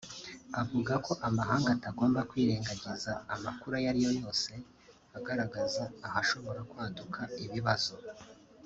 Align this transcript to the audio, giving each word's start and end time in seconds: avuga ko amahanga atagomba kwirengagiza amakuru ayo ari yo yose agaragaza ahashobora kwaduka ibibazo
avuga 0.61 0.93
ko 1.05 1.11
amahanga 1.27 1.69
atagomba 1.73 2.27
kwirengagiza 2.29 3.11
amakuru 3.35 3.73
ayo 3.77 3.87
ari 3.91 4.01
yo 4.05 4.11
yose 4.21 4.51
agaragaza 5.17 5.83
ahashobora 6.07 6.59
kwaduka 6.69 7.19
ibibazo 7.45 7.95